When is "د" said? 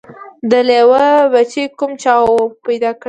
0.51-0.53